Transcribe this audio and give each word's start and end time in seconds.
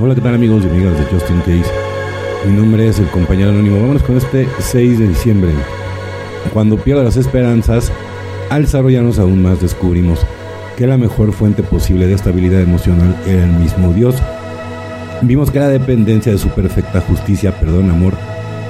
Hola, 0.00 0.16
¿qué 0.16 0.20
tal 0.20 0.34
amigos 0.34 0.64
y 0.64 0.68
amigas 0.68 0.98
de 0.98 1.04
Justin 1.04 1.38
Case? 1.38 1.70
Mi 2.44 2.52
nombre 2.52 2.88
es 2.88 2.98
el 2.98 3.06
compañero 3.06 3.50
anónimo. 3.50 3.80
Vámonos 3.80 4.02
con 4.02 4.16
este 4.16 4.48
6 4.58 4.98
de 4.98 5.06
diciembre. 5.06 5.52
Cuando 6.52 6.76
pierdo 6.76 7.04
las 7.04 7.16
esperanzas, 7.16 7.92
al 8.50 8.62
desarrollarnos 8.62 9.20
aún 9.20 9.40
más 9.40 9.60
descubrimos 9.60 10.26
que 10.76 10.88
la 10.88 10.98
mejor 10.98 11.32
fuente 11.32 11.62
posible 11.62 12.08
de 12.08 12.14
estabilidad 12.14 12.60
emocional 12.60 13.16
era 13.24 13.44
el 13.44 13.52
mismo 13.52 13.92
Dios. 13.92 14.16
Vimos 15.22 15.52
que 15.52 15.60
la 15.60 15.68
dependencia 15.68 16.32
de 16.32 16.38
su 16.38 16.48
perfecta 16.48 17.00
justicia, 17.00 17.58
perdón, 17.60 17.88
amor, 17.88 18.14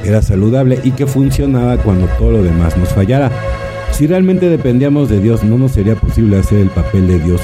era 0.05 0.21
saludable 0.21 0.79
y 0.85 0.91
que 0.91 1.07
funcionaba 1.07 1.79
cuando 1.79 2.07
todo 2.19 2.33
lo 2.33 2.43
demás 2.43 2.77
nos 2.77 2.91
fallara. 2.91 3.33
Si 3.93 4.07
realmente 4.07 4.51
dependíamos 4.51 5.09
de 5.09 5.21
Dios, 5.21 5.43
no 5.43 5.57
nos 5.57 5.73
sería 5.73 5.97
posible 5.97 6.39
hacer 6.39 6.59
el 6.59 6.69
papel 6.69 7.09
de 7.09 7.19
Dios 7.19 7.41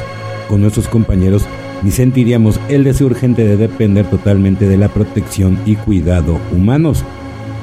con 0.48 0.60
nuestros 0.60 0.86
compañeros 0.86 1.46
ni 1.82 1.90
sentiríamos 1.90 2.60
el 2.68 2.84
deseo 2.84 3.06
urgente 3.06 3.44
de 3.44 3.56
depender 3.56 4.06
totalmente 4.06 4.68
de 4.68 4.76
la 4.76 4.88
protección 4.88 5.58
y 5.66 5.76
cuidado 5.76 6.38
humanos. 6.52 7.04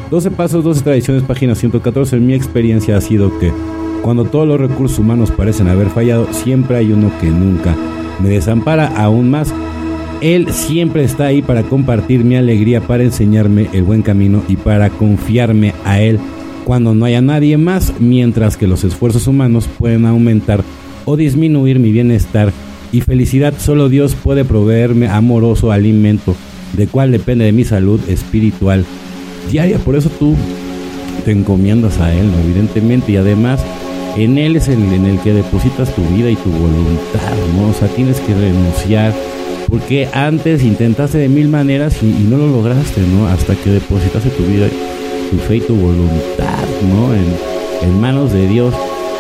12 0.10 0.32
pasos, 0.32 0.64
12 0.64 0.82
tradiciones, 0.82 1.24
página 1.24 1.56
114. 1.56 2.16
En 2.16 2.26
mi 2.26 2.34
experiencia 2.34 2.98
ha 2.98 3.02
sido 3.02 3.38
que 3.40 3.52
cuando 4.02 4.26
todos 4.26 4.48
los 4.48 4.60
recursos 4.60 5.00
humanos 5.00 5.32
parecen 5.32 5.68
haber 5.68 5.90
fallado, 5.90 6.28
siempre 6.32 6.78
hay 6.78 6.92
uno 6.92 7.12
que 7.20 7.28
nunca 7.28 7.76
me 8.22 8.30
desampara 8.30 8.88
aún 8.96 9.30
más. 9.30 9.54
Él 10.22 10.52
siempre 10.52 11.04
está 11.04 11.26
ahí 11.26 11.42
para 11.42 11.64
compartir 11.64 12.24
mi 12.24 12.36
alegría, 12.36 12.82
para 12.82 13.04
enseñarme 13.04 13.68
el 13.74 13.84
buen 13.84 14.02
camino 14.02 14.42
y 14.48 14.56
para 14.56 14.90
confiarme 14.90 15.74
a 15.86 16.02
Él 16.02 16.20
cuando 16.66 16.94
no 16.94 17.06
haya 17.06 17.22
nadie 17.22 17.58
más, 17.58 17.94
mientras 18.00 18.58
que 18.58 18.68
los 18.68 18.84
esfuerzos 18.84 19.28
humanos 19.28 19.70
pueden 19.78 20.06
aumentar 20.06 20.64
o 21.06 21.16
disminuir 21.16 21.80
mi 21.80 21.92
bienestar 21.92 22.52
y 22.98 23.02
felicidad. 23.02 23.54
Solo 23.60 23.90
Dios 23.90 24.16
puede 24.16 24.44
proveerme 24.44 25.08
amoroso 25.08 25.72
alimento, 25.72 26.36
de 26.74 26.88
cual 26.88 27.12
depende 27.12 27.46
de 27.46 27.52
mi 27.52 27.64
salud 27.64 28.00
espiritual 28.10 28.86
diaria. 29.52 29.78
Por 29.78 29.96
eso 29.96 30.10
tú 30.10 30.36
te 31.24 31.32
encomiendas 31.32 32.00
a 32.00 32.14
Él, 32.14 32.28
evidentemente, 32.44 33.12
y 33.12 33.18
además 33.18 33.62
en 34.18 34.40
Él 34.40 34.56
es 34.56 34.68
el 34.68 34.82
en 34.94 35.06
el 35.06 35.20
que 35.20 35.34
depositas 35.34 35.94
tu 35.94 36.02
vida 36.16 36.30
y 36.32 36.36
tu 36.36 36.50
voluntad, 36.50 37.36
¿no? 37.56 37.70
O 37.70 37.74
sea, 37.74 37.88
tienes 37.88 38.20
que 38.20 38.34
renunciar. 38.34 39.14
Porque 39.70 40.08
antes 40.14 40.64
intentaste 40.64 41.18
de 41.18 41.30
mil 41.30 41.50
maneras 41.50 42.02
y, 42.02 42.24
no 42.24 42.38
lo 42.38 42.48
lograste, 42.48 43.02
¿no? 43.02 43.28
Hasta 43.28 43.54
que 43.56 43.70
depositaste 43.70 44.30
tu 44.30 44.44
vida, 44.46 44.68
tu 45.30 45.38
fe 45.38 45.58
y 45.58 45.62
tu 45.62 45.76
voluntad, 45.76 46.66
¿no? 46.90 47.14
En 47.14 48.02
manos 48.02 48.32
de 48.32 48.48
Dios 48.48 48.74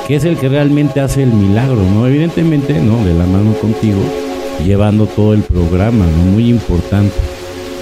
que 0.08 0.16
es 0.16 0.24
el 0.24 0.38
que 0.38 0.48
realmente 0.48 1.02
hace 1.02 1.24
el 1.24 1.34
milagro, 1.34 1.82
¿no? 1.94 2.08
Evidentemente, 2.08 2.80
¿no? 2.80 3.04
De 3.04 3.14
la 3.14 3.26
mano 3.26 3.52
contigo, 3.56 4.00
llevando 4.66 5.06
todo 5.06 5.34
el 5.34 5.42
programa, 5.42 6.06
¿no? 6.06 6.32
Muy 6.32 6.50
importante. 6.50 7.14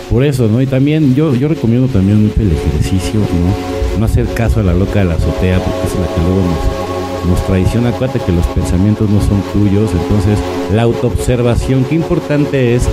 Por 0.09 0.23
eso, 0.23 0.47
¿no? 0.47 0.59
Y 0.59 0.65
también 0.65 1.13
yo, 1.13 1.35
yo 1.35 1.47
recomiendo 1.47 1.87
también 1.87 2.23
mucho 2.23 2.41
el 2.41 2.51
ejercicio, 2.51 3.19
¿no? 3.19 3.99
No 3.99 4.05
hacer 4.05 4.25
caso 4.33 4.59
a 4.59 4.63
la 4.63 4.73
loca 4.73 4.99
de 4.99 5.05
la 5.05 5.13
azotea, 5.13 5.59
porque 5.59 5.87
es 5.87 5.99
la 5.99 6.15
que 6.15 6.21
luego 6.21 6.41
nos, 6.41 7.29
nos 7.29 7.45
traiciona. 7.45 7.89
Acuérdate 7.89 8.19
que 8.25 8.31
los 8.31 8.45
pensamientos 8.47 9.07
no 9.07 9.21
son 9.21 9.43
tuyos, 9.53 9.91
entonces 9.91 10.39
la 10.73 10.81
autoobservación, 10.81 11.85
qué 11.85 11.93
importante 11.93 12.73
es 12.73 12.87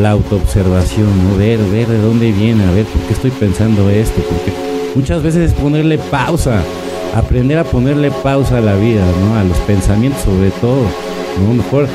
la 0.00 0.10
autoobservación, 0.10 1.10
¿no? 1.30 1.36
Ver, 1.36 1.60
ver 1.70 1.86
de 1.86 1.98
dónde 1.98 2.32
viene, 2.32 2.64
a 2.64 2.72
ver 2.72 2.86
por 2.86 3.02
qué 3.02 3.12
estoy 3.12 3.30
pensando 3.30 3.88
esto, 3.88 4.20
porque 4.22 4.52
muchas 4.96 5.22
veces 5.22 5.52
es 5.52 5.56
ponerle 5.56 5.98
pausa 5.98 6.60
aprender 7.14 7.58
a 7.58 7.64
ponerle 7.64 8.10
pausa 8.10 8.58
a 8.58 8.60
la 8.60 8.74
vida, 8.74 9.04
¿no? 9.20 9.36
A 9.36 9.44
los 9.44 9.56
pensamientos 9.58 10.22
sobre 10.22 10.50
todo, 10.50 10.84
¿no? 11.40 11.54
Mejor 11.54 11.88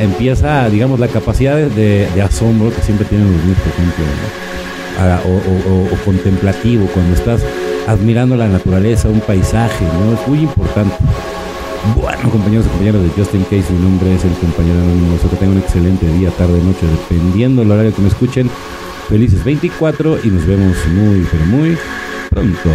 empieza, 0.00 0.68
digamos, 0.68 1.00
la 1.00 1.08
capacidad 1.08 1.56
de, 1.56 2.08
asombro 2.22 2.74
que 2.74 2.82
siempre 2.82 3.06
tienen 3.06 3.32
los 3.32 3.42
niños, 3.42 3.58
por 3.58 3.72
ejemplo, 3.72 4.04
o, 5.92 6.04
contemplativo, 6.04 6.86
cuando 6.92 7.14
estás 7.14 7.42
admirando 7.88 8.36
la 8.36 8.48
naturaleza, 8.48 9.08
un 9.08 9.20
paisaje, 9.20 9.84
¿no? 9.84 10.14
Es 10.14 10.28
muy 10.28 10.40
importante. 10.40 10.94
Bueno, 12.00 12.30
compañeros 12.30 12.64
y 12.64 12.68
compañeras 12.70 13.02
de 13.02 13.08
Justin 13.10 13.42
Case, 13.44 13.70
mi 13.70 13.80
nombre 13.80 14.14
es 14.14 14.24
el 14.24 14.32
compañero 14.32 14.80
anónimo. 14.80 15.18
Que 15.18 15.36
tengan 15.36 15.56
un 15.56 15.62
excelente 15.62 16.06
día, 16.06 16.30
tarde, 16.30 16.62
noche, 16.62 16.86
dependiendo 16.86 17.60
del 17.60 17.72
horario 17.72 17.94
que 17.94 18.00
me 18.00 18.08
escuchen. 18.08 18.48
Felices 19.08 19.44
24 19.44 20.20
y 20.24 20.28
nos 20.28 20.46
vemos 20.46 20.76
muy, 20.94 21.26
pero 21.30 21.44
muy 21.44 21.76
pronto. 22.30 22.70